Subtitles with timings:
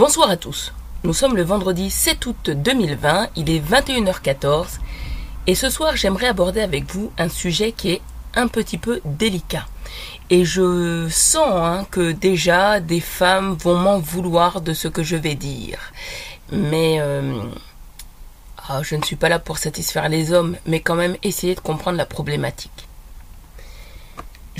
[0.00, 0.72] Bonsoir à tous.
[1.04, 4.78] Nous sommes le vendredi 7 août 2020, il est 21h14
[5.46, 8.00] et ce soir j'aimerais aborder avec vous un sujet qui est
[8.34, 9.66] un petit peu délicat.
[10.30, 15.16] Et je sens hein, que déjà des femmes vont m'en vouloir de ce que je
[15.16, 15.92] vais dire.
[16.50, 17.38] Mais euh,
[18.70, 21.60] ah, je ne suis pas là pour satisfaire les hommes, mais quand même essayer de
[21.60, 22.88] comprendre la problématique.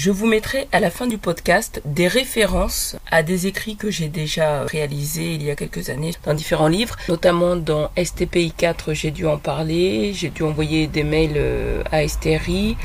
[0.02, 4.08] Je vous mettrai à la fin du podcast des références à des écrits que j'ai
[4.08, 9.10] déjà réalisés il y a quelques années dans différents livres, notamment dans STPI 4, j'ai
[9.10, 12.78] dû en parler, j'ai dû envoyer des mails euh, à STRI.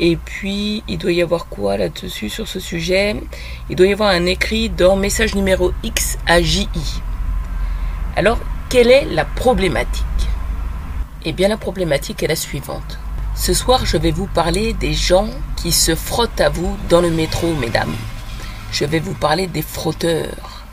[0.00, 3.16] Et puis, il doit y avoir quoi là-dessus sur ce sujet?
[3.68, 6.70] Il doit y avoir un écrit dans message numéro X à JI.
[8.16, 8.38] Alors,
[8.70, 10.04] quelle est la problématique?
[11.26, 12.98] Eh bien, la problématique est la suivante.
[13.36, 17.10] Ce soir, je vais vous parler des gens qui se frottent à vous dans le
[17.10, 17.94] métro, mesdames.
[18.72, 20.64] Je vais vous parler des frotteurs.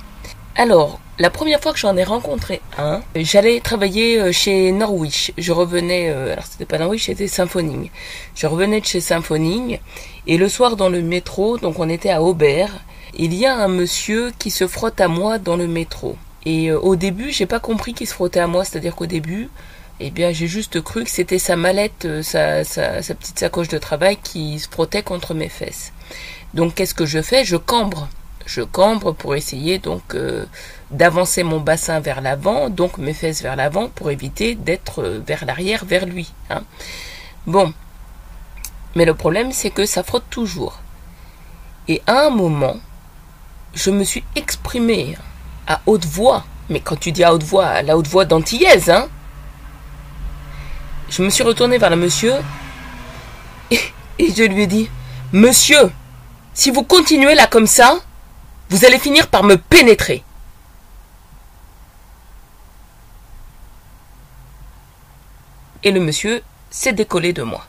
[0.56, 5.34] Alors, la première fois que j'en ai rencontré un, j'allais travailler euh, chez Norwich.
[5.38, 7.90] Je revenais, euh, alors c'était pas Norwich, c'était Symphoning.
[8.34, 9.80] Je revenais de chez Symphoning
[10.26, 12.72] et le soir dans le métro, donc on était à Aubert,
[13.14, 16.16] il y a un monsieur qui se frotte à moi dans le métro.
[16.46, 19.50] Et euh, au début, j'ai pas compris qu'il se frottait à moi, c'est-à-dire qu'au début,
[20.00, 22.64] eh bien, j'ai juste cru que c'était sa mallette, euh, sa,
[23.14, 25.94] petite sacoche de travail qui se frottait contre mes fesses.
[26.54, 27.46] Donc, qu'est-ce que je fais?
[27.46, 28.10] Je cambre.
[28.46, 30.46] Je cambre pour essayer donc euh,
[30.92, 35.46] d'avancer mon bassin vers l'avant, donc mes fesses vers l'avant, pour éviter d'être euh, vers
[35.46, 36.34] l'arrière, vers lui.
[36.50, 36.64] Hein.
[37.46, 37.74] Bon.
[38.96, 40.80] Mais le problème, c'est que ça frotte toujours.
[41.88, 42.78] Et à un moment,
[43.74, 45.18] je me suis exprimé
[45.68, 46.46] à haute voix.
[46.70, 49.08] Mais quand tu dis à haute voix, la haute voix d'antillaise, hein
[51.14, 52.34] je me suis retourné vers le monsieur
[53.70, 53.80] et,
[54.18, 54.90] et, je lui ai dit
[55.32, 55.92] Monsieur,
[56.56, 58.00] si vous continuez là comme ça,
[58.70, 60.24] vous allez finir par me pénétrer.
[65.84, 67.68] Et le monsieur s'est décollé de moi.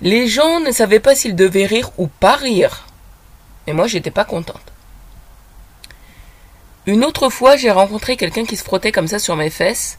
[0.00, 2.86] Les gens ne savaient pas s'ils devaient rire ou pas rire.
[3.66, 4.72] Mais moi, j'étais pas contente.
[6.86, 9.96] Une autre fois, j'ai rencontré quelqu'un qui se frottait comme ça sur mes fesses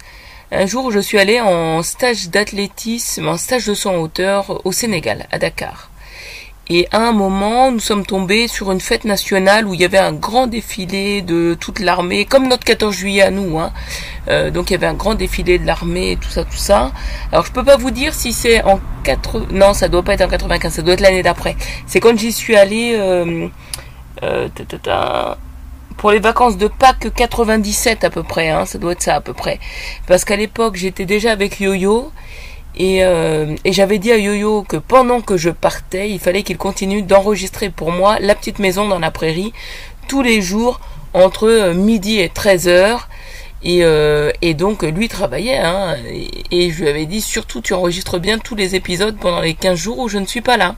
[0.51, 4.71] un jour, je suis allée en stage d'athlétisme, en stage de saut en hauteur au
[4.71, 5.89] Sénégal, à Dakar.
[6.67, 9.99] Et à un moment, nous sommes tombés sur une fête nationale où il y avait
[9.99, 13.59] un grand défilé de toute l'armée, comme notre 14 juillet à nous.
[13.59, 13.71] Hein.
[14.29, 16.91] Euh, donc il y avait un grand défilé de l'armée, tout ça, tout ça.
[17.31, 19.51] Alors je peux pas vous dire si c'est en 4...
[19.51, 21.55] Non, ça doit pas être en 95, ça doit être l'année d'après.
[21.85, 22.95] C'est quand j'y suis allée...
[22.97, 23.47] Euh,
[24.23, 24.47] euh,
[25.97, 29.21] pour les vacances de Pâques 97 à peu près, hein, ça doit être ça à
[29.21, 29.59] peu près.
[30.07, 32.11] Parce qu'à l'époque j'étais déjà avec Yo-Yo
[32.75, 36.57] et, euh, et j'avais dit à Yo-Yo que pendant que je partais, il fallait qu'il
[36.57, 39.53] continue d'enregistrer pour moi la petite maison dans la prairie
[40.07, 40.79] tous les jours
[41.13, 43.09] entre euh, midi et 13 heures.
[43.63, 47.73] Et, euh, et donc lui travaillait, hein, et, et, je lui avais dit surtout tu
[47.73, 50.75] enregistres bien tous les épisodes pendant les 15 jours où je ne suis pas là.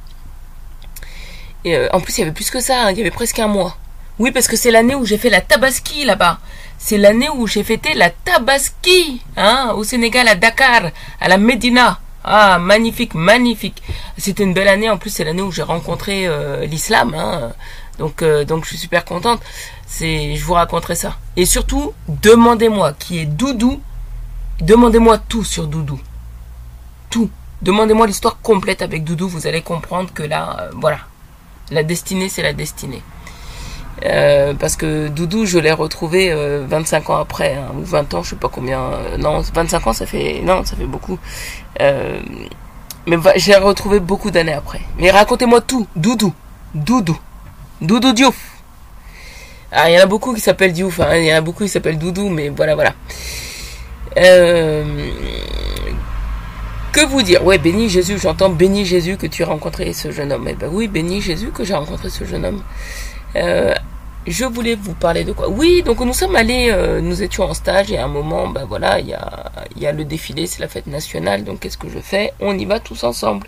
[1.65, 3.39] Et euh, en plus il y avait plus que ça, hein, il y avait presque
[3.39, 3.75] un mois.
[4.19, 6.39] Oui, parce que c'est l'année où j'ai fait la tabaski là-bas.
[6.77, 11.99] C'est l'année où j'ai fêté la tabaski, hein, au Sénégal, à Dakar, à la Médina.
[12.23, 13.81] Ah, magnifique, magnifique.
[14.17, 14.89] C'était une belle année.
[14.89, 17.13] En plus, c'est l'année où j'ai rencontré euh, l'islam.
[17.15, 17.53] Hein.
[17.99, 19.41] Donc, euh, donc, je suis super contente.
[19.85, 21.15] C'est, je vous raconterai ça.
[21.37, 23.81] Et surtout, demandez-moi qui est Doudou.
[24.59, 25.99] Demandez-moi tout sur Doudou.
[27.09, 27.29] Tout.
[27.61, 29.29] Demandez-moi l'histoire complète avec Doudou.
[29.29, 30.99] Vous allez comprendre que là, euh, voilà,
[31.71, 33.01] la destinée, c'est la destinée.
[34.05, 38.23] Euh, parce que Doudou, je l'ai retrouvé euh, 25 ans après, hein, ou 20 ans,
[38.23, 38.79] je sais pas combien.
[38.79, 41.17] Euh, non, 25 ans, ça fait non, ça fait beaucoup.
[41.81, 42.19] Euh,
[43.07, 44.81] mais j'ai retrouvé beaucoup d'années après.
[44.99, 46.33] Mais racontez-moi tout, Doudou,
[46.75, 47.17] Doudou,
[47.81, 48.35] Doudou Diouf.
[49.71, 51.63] Ah, il y en a beaucoup qui s'appellent Diouf, hein, il y en a beaucoup
[51.63, 52.93] qui s'appellent Doudou, mais voilà, voilà.
[56.93, 57.43] que vous dire?
[57.43, 60.47] Ouais, béni Jésus, j'entends béni Jésus que tu as rencontré ce jeune homme.
[60.49, 62.61] Eh ben oui, béni Jésus que j'ai rencontré ce jeune homme.
[63.37, 63.73] Euh,
[64.27, 67.53] je voulais vous parler de quoi Oui, donc nous sommes allés, euh, nous étions en
[67.53, 69.13] stage et à un moment, ben voilà, il y
[69.85, 72.33] a, le défilé, c'est la fête nationale, donc qu'est-ce que je fais?
[72.41, 73.47] On y va tous ensemble.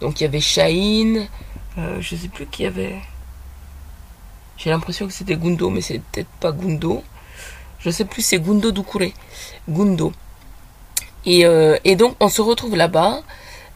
[0.00, 1.28] Donc il y avait Shaheen,
[1.76, 2.96] euh, je sais plus qui y avait.
[4.56, 7.04] J'ai l'impression que c'était Gundo, mais c'est peut-être pas Gundo.
[7.78, 9.12] Je sais plus, c'est Gundo Doucouré.
[9.68, 10.12] Gundo.
[11.26, 13.20] Et, euh, et donc on se retrouve là-bas.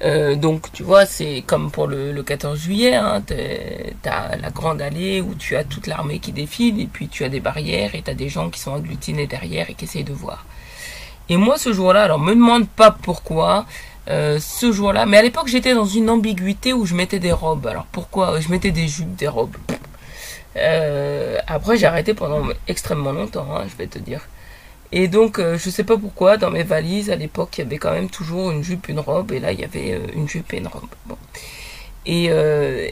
[0.03, 3.23] Euh, donc tu vois, c'est comme pour le, le 14 juillet, hein,
[4.03, 7.29] t'as la grande allée où tu as toute l'armée qui défile et puis tu as
[7.29, 10.47] des barrières et t'as des gens qui sont agglutinés derrière et qui essayent de voir.
[11.29, 13.67] Et moi ce jour-là, alors me demande pas pourquoi,
[14.09, 17.67] euh, ce jour-là, mais à l'époque j'étais dans une ambiguïté où je mettais des robes.
[17.67, 19.57] Alors pourquoi Je mettais des jupes, des robes?
[20.57, 24.27] Euh, après, j'ai arrêté pendant extrêmement longtemps, hein, je vais te dire.
[24.93, 27.79] Et donc, euh, je sais pas pourquoi, dans mes valises, à l'époque, il y avait
[27.79, 30.53] quand même toujours une jupe, une robe, et là, il y avait euh, une jupe
[30.53, 30.89] et une robe.
[32.07, 32.89] Et, euh,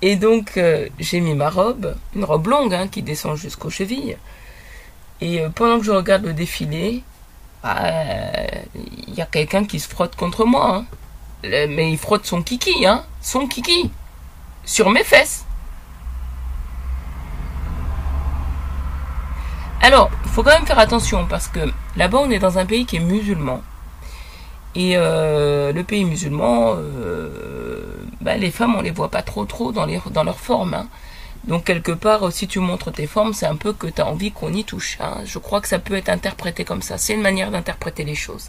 [0.00, 4.16] et donc, euh, j'ai mis ma robe, une robe longue, hein, qui descend jusqu'aux chevilles.
[5.20, 7.02] Et pendant que je regarde le défilé,
[7.62, 7.74] bah,
[8.74, 10.76] il y a quelqu'un qui se frotte contre moi.
[10.76, 10.86] hein.
[11.42, 13.90] Mais il frotte son kiki, hein, son kiki,
[14.64, 15.44] sur mes fesses.
[19.80, 21.60] Alors, faut quand même faire attention parce que
[21.96, 23.62] là-bas, on est dans un pays qui est musulman.
[24.74, 27.78] Et euh, le pays musulman, euh,
[28.20, 30.74] bah, les femmes, on les voit pas trop trop dans, les, dans leur forme.
[30.74, 30.88] hein.
[31.44, 34.06] Donc quelque part, euh, si tu montres tes formes, c'est un peu que tu as
[34.06, 34.98] envie qu'on y touche.
[35.00, 35.18] hein.
[35.24, 36.98] Je crois que ça peut être interprété comme ça.
[36.98, 38.48] C'est une manière d'interpréter les choses.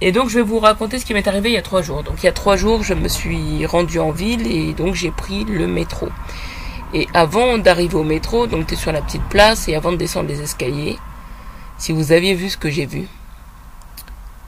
[0.00, 2.02] Et donc je vais vous raconter ce qui m'est arrivé il y a trois jours.
[2.02, 5.10] Donc il y a trois jours, je me suis rendue en ville et donc j'ai
[5.10, 6.08] pris le métro.
[6.94, 9.96] Et avant d'arriver au métro, donc tu es sur la petite place et avant de
[9.96, 10.98] descendre les escaliers,
[11.76, 13.06] si vous aviez vu ce que j'ai vu,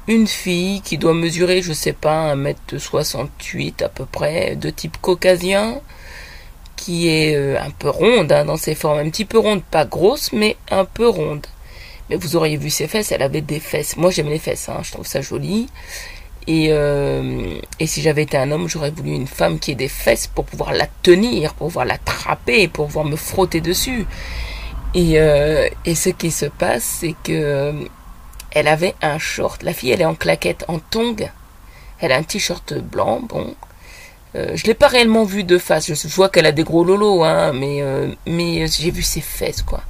[0.08, 5.80] une fille qui doit mesurer, je sais pas, 1m68 à peu près, de type caucasien,
[6.76, 9.84] qui est euh, un peu ronde hein, dans ses formes, un petit peu ronde, pas
[9.84, 11.46] grosse, mais un peu ronde.
[12.08, 13.96] Mais vous auriez vu ses fesses, elle avait des fesses.
[13.96, 15.68] Moi j'aime les fesses, hein, je trouve ça joli.
[16.46, 19.88] Et, euh, et si j'avais été un homme, j'aurais voulu une femme qui ait des
[19.88, 24.06] fesses pour pouvoir la tenir, pour pouvoir l'attraper, pour pouvoir me frotter dessus.
[24.94, 27.72] Et, euh, et ce qui se passe, c'est que euh,
[28.52, 29.62] elle avait un short.
[29.62, 31.30] La fille, elle est en claquette, en tongue.
[32.00, 33.54] Elle a un t-shirt blanc, bon.
[34.36, 35.92] Euh, je l'ai pas réellement vue de face.
[35.92, 37.82] Je, vois qu'elle a des gros lolos, hein, mais
[38.26, 39.82] mais j'ai vu ses fesses, quoi.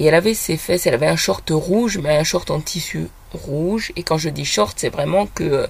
[0.00, 0.86] Et elle avait ses fesses.
[0.86, 3.92] Elle avait un short rouge, mais un short en tissu rouge.
[3.96, 5.66] Et quand je dis short, c'est vraiment que euh,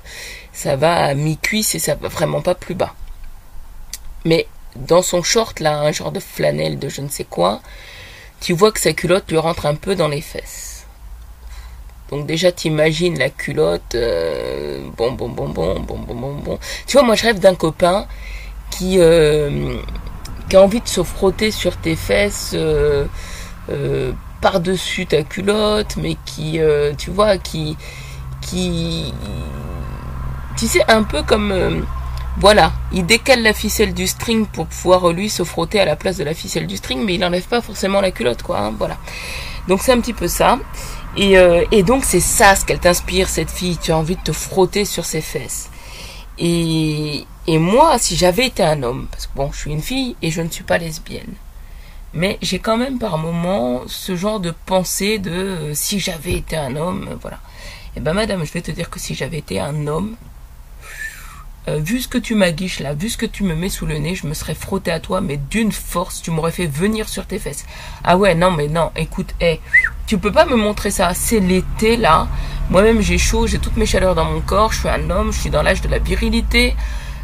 [0.53, 2.95] ça va à mi-cuisse et ça va vraiment pas plus bas.
[4.25, 7.61] Mais dans son short là, un genre de flanelle de je ne sais quoi,
[8.41, 10.87] tu vois que sa culotte lui rentre un peu dans les fesses.
[12.11, 16.59] Donc déjà t'imagines la culotte, euh, bon bon bon bon bon bon bon bon.
[16.87, 18.07] Tu vois moi je rêve d'un copain
[18.71, 19.77] qui euh,
[20.49, 23.07] qui a envie de se frotter sur tes fesses euh,
[24.45, 27.77] euh, par dessus ta culotte, mais qui euh, tu vois qui
[28.41, 29.13] qui
[30.57, 31.81] tu sais un peu comme euh,
[32.39, 35.97] voilà, il décale la ficelle du string pour pouvoir euh, lui se frotter à la
[35.97, 38.59] place de la ficelle du string, mais il n'enlève pas forcément la culotte, quoi.
[38.59, 38.97] hein, voilà.
[39.69, 40.59] Donc c'est un petit peu ça.
[41.17, 41.35] Et,
[41.71, 43.77] et donc c'est ça ce qu'elle t'inspire, cette fille.
[43.77, 45.69] Tu as envie de te frotter sur ses fesses.
[46.39, 50.17] Et, et moi, si j'avais été un homme, parce que bon, je suis une fille
[50.23, 51.35] et je ne suis pas lesbienne,
[52.15, 56.57] mais j'ai quand même par moment ce genre de pensée de euh, si j'avais été
[56.57, 57.41] un homme, euh, voilà.
[57.97, 60.17] Et ben madame, je vais te dire que si j'avais été un homme,
[61.69, 63.99] euh, vu ce que tu m'aguiches là, vu ce que tu me mets sous le
[63.99, 67.25] nez, je me serais frotté à toi, mais d'une force, tu m'aurais fait venir sur
[67.25, 67.65] tes fesses.
[68.03, 69.61] Ah ouais, non, mais non, écoute, hé,
[70.07, 72.27] tu peux pas me montrer ça, c'est l'été là.
[72.69, 75.41] Moi-même j'ai chaud, j'ai toutes mes chaleurs dans mon corps, je suis un homme, je
[75.41, 76.75] suis dans l'âge de la virilité.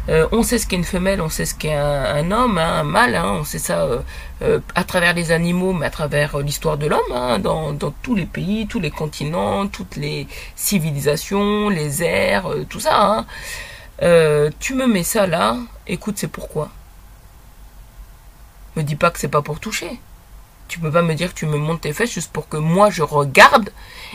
[0.09, 2.83] Euh, on sait ce qu'est une femelle, on sait ce qu'est un, homme, hein, un
[2.83, 3.99] mâle, hein, on sait ça euh,
[4.41, 8.25] euh, à travers les animaux, mais à travers l'histoire de l'homme, hein, dans, tous les
[8.25, 13.25] pays, tous les continents, toutes les civilisations, les airs, tout ça.
[14.59, 16.69] Tu me mets ça là, écoute, c'est pourquoi?
[18.75, 19.99] Me dis pas que c'est pas pour toucher.
[20.67, 22.91] Tu peux pas me dire que tu me montes tes fesses juste pour que moi
[22.91, 23.71] je regarde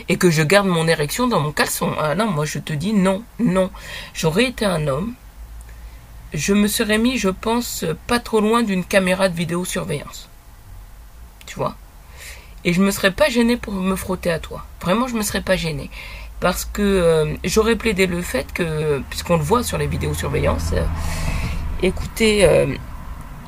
[0.07, 1.93] et que je garde mon érection dans mon caleçon.
[1.99, 3.69] Ah non, moi je te dis non, non.
[4.13, 5.15] J'aurais été un homme,
[6.35, 10.29] je me serais mis, je pense, pas trop loin d'une caméra de vidéosurveillance.
[11.45, 11.75] Tu vois?
[12.63, 14.65] Et je me serais pas gêné pour me frotter à toi.
[14.81, 15.89] Vraiment, je me serais pas gêné.
[16.39, 20.83] Parce que euh, j'aurais plaidé le fait que, puisqu'on le voit sur les vidéosurveillances, euh,
[21.81, 22.73] écoutez, euh,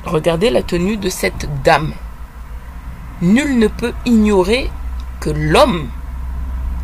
[0.04, 1.92] regardez la tenue de cette dame.
[3.20, 4.70] Nul ne peut ignorer
[5.20, 5.88] que l'homme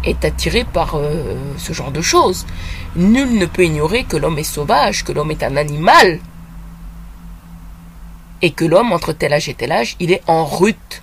[0.04, 2.46] est attiré par euh, ce genre de choses.
[2.96, 6.20] Nul ne peut ignorer que l'homme est sauvage, que l'homme est un animal.
[8.42, 11.02] Et que l'homme, entre tel âge et tel âge, il est en rute.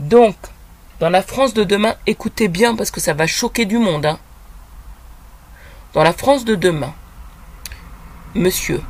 [0.00, 0.36] Donc,
[1.00, 4.06] dans la France de demain, écoutez bien parce que ça va choquer du monde.
[4.06, 4.18] Hein.
[5.92, 6.92] Dans la France de demain,
[8.34, 8.82] monsieur,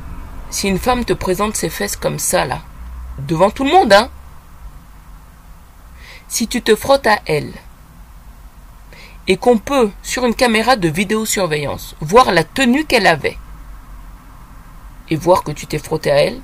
[0.49, 2.61] si une femme te présente ses fesses comme ça, là,
[3.19, 4.09] devant tout le monde, hein,
[6.27, 7.51] si tu te frottes à elle,
[9.27, 13.37] et qu'on peut, sur une caméra de vidéosurveillance, voir la tenue qu'elle avait,
[15.09, 16.39] et voir que tu t'es frotté à elle,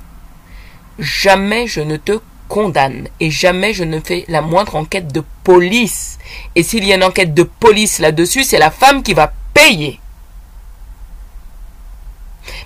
[0.98, 6.18] jamais je ne te condamne et jamais je ne fais la moindre enquête de police.
[6.54, 9.98] Et s'il y a une enquête de police là-dessus, c'est la femme qui va payer.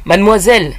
[0.05, 0.75] Mademoiselle,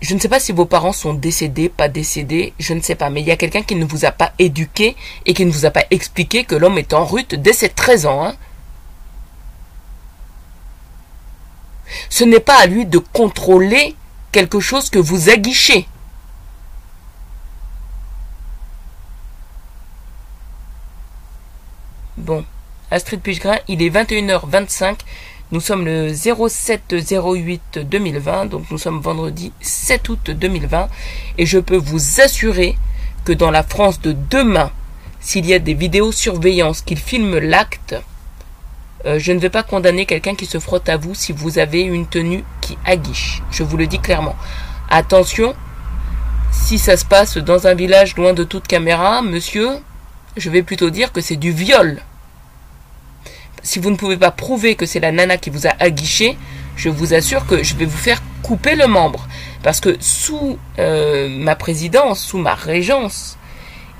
[0.00, 3.10] je ne sais pas si vos parents sont décédés, pas décédés, je ne sais pas,
[3.10, 5.66] mais il y a quelqu'un qui ne vous a pas éduqué et qui ne vous
[5.66, 8.24] a pas expliqué que l'homme est en rute dès ses 13 ans.
[8.24, 8.34] Hein.
[12.08, 13.94] Ce n'est pas à lui de contrôler
[14.32, 15.86] quelque chose que vous aguichez.
[22.16, 22.44] Bon,
[22.90, 24.98] Astrid Pichegrin, il est 21h25.
[25.52, 30.88] Nous sommes le 07 08 2020, donc nous sommes vendredi 7 août 2020,
[31.38, 32.78] et je peux vous assurer
[33.24, 34.70] que dans la France de demain,
[35.18, 37.96] s'il y a des vidéosurveillances qui filment l'acte,
[39.06, 41.80] euh, je ne vais pas condamner quelqu'un qui se frotte à vous si vous avez
[41.80, 43.42] une tenue qui aguiche.
[43.50, 44.36] Je vous le dis clairement.
[44.88, 45.56] Attention,
[46.52, 49.68] si ça se passe dans un village loin de toute caméra, monsieur,
[50.36, 52.00] je vais plutôt dire que c'est du viol.
[53.62, 56.36] Si vous ne pouvez pas prouver que c'est la nana qui vous a aguiché,
[56.76, 59.28] je vous assure que je vais vous faire couper le membre.
[59.62, 63.36] Parce que sous euh, ma présidence, sous ma régence,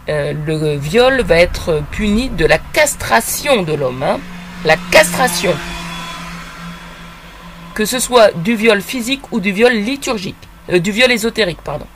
[0.08, 4.02] euh, le viol va être puni de la castration de l'homme.
[4.02, 4.18] Hein
[4.64, 5.54] la castration.
[7.74, 10.36] Que ce soit du viol physique ou du viol liturgique,
[10.70, 11.86] euh, du viol ésotérique, pardon.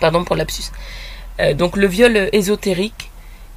[0.00, 0.64] Pardon pour l'absus.
[1.54, 3.10] Donc le viol ésotérique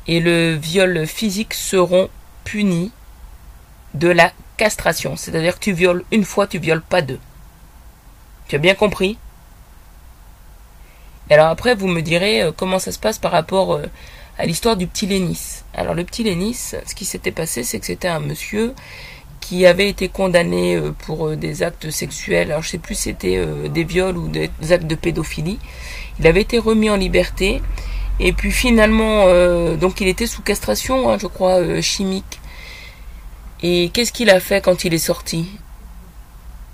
[0.06, 2.10] et le viol physique seront
[2.44, 2.92] punis
[3.94, 5.16] de la castration.
[5.16, 7.20] C'est-à-dire que tu violes une fois, tu violes pas deux.
[8.48, 9.18] Tu as bien compris?
[11.30, 13.80] Alors après, vous me direz euh, comment ça se passe par rapport
[14.38, 15.64] à l'histoire du petit Lénis.
[15.74, 18.74] Alors le petit Lénis, ce qui s'était passé, c'est que c'était un monsieur
[19.42, 23.04] qui avait été condamné euh, pour euh, des actes sexuels, alors je sais plus si
[23.04, 25.60] c'était euh, des viols ou des actes de pédophilie.
[26.20, 27.62] Il avait été remis en liberté
[28.20, 29.28] et puis finalement,
[29.78, 32.42] donc il était sous castration, hein, je crois, chimique.
[33.62, 35.50] Et qu'est-ce qu'il a fait quand il est sorti?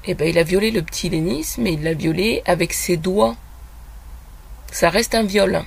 [0.06, 3.36] Eh ben, il a violé le petit Lénis, mais il l'a violé avec ses doigts.
[4.72, 5.64] Ça reste un viol.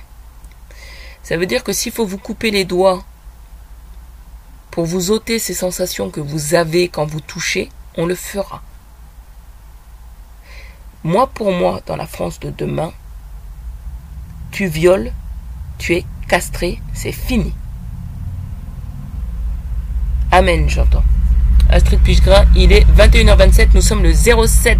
[1.23, 3.03] Ça veut dire que s'il faut vous couper les doigts
[4.71, 8.61] pour vous ôter ces sensations que vous avez quand vous touchez, on le fera.
[11.03, 12.93] Moi, pour moi, dans la France de demain,
[14.51, 15.11] tu violes,
[15.77, 17.53] tu es castré, c'est fini.
[20.39, 21.03] Amen, j'entends.
[21.69, 24.79] Astrid Pichegrin, il est 21h27, nous sommes le 07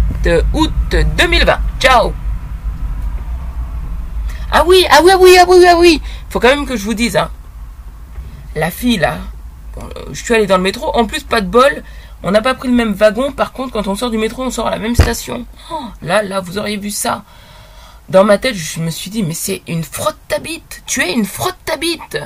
[0.54, 0.72] août
[1.18, 1.58] 2020.
[1.78, 2.14] Ciao
[4.50, 6.00] Ah oui, ah oui, ah oui, ah oui, ah oui
[6.30, 7.30] faut quand même que je vous dise, hein,
[8.56, 9.18] la fille là,
[9.76, 11.82] euh, je suis allé dans le métro, en plus pas de bol,
[12.22, 14.50] on n'a pas pris le même wagon, par contre quand on sort du métro, on
[14.50, 15.44] sort à la même station.
[15.70, 17.22] Oh, là, là, vous auriez vu ça.
[18.08, 21.12] Dans ma tête, je me suis dit, mais c'est une frotte ta bite, tu es
[21.12, 22.18] une frotte ta bite.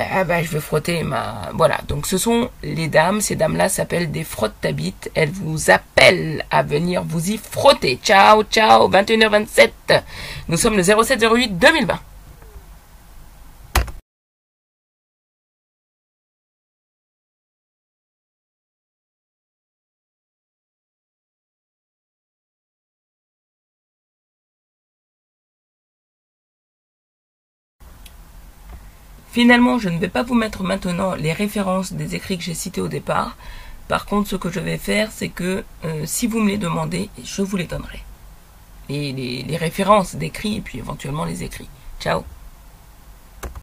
[0.00, 1.50] Ah bah je vais frotter ma...
[1.54, 6.44] Voilà, donc ce sont les dames, ces dames-là s'appellent des frottes bite elles vous appellent
[6.52, 7.98] à venir vous y frotter.
[8.02, 9.70] Ciao, ciao, 21h27.
[10.48, 11.98] Nous sommes le 0708 2020.
[29.38, 32.80] Finalement, je ne vais pas vous mettre maintenant les références des écrits que j'ai cités
[32.80, 33.36] au départ.
[33.86, 37.08] Par contre, ce que je vais faire, c'est que euh, si vous me les demandez,
[37.22, 38.02] je vous les donnerai.
[38.88, 41.68] les références d'écrits et puis éventuellement les écrits.
[42.00, 42.24] Ciao